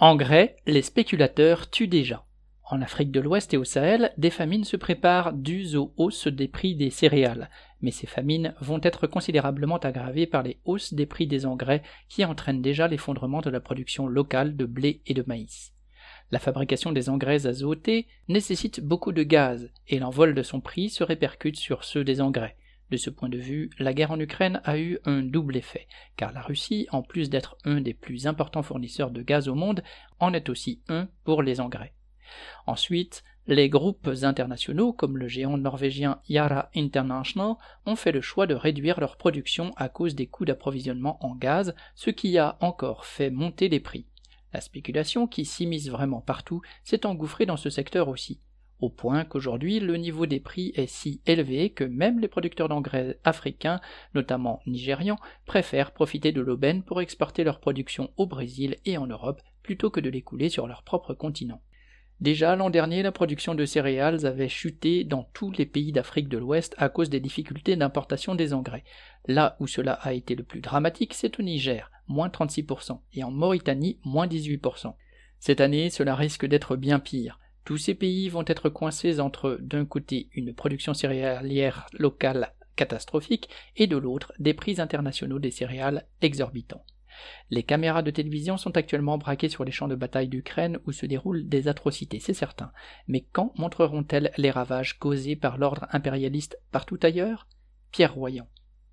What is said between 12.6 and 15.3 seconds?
déjà l'effondrement de la production locale de blé et de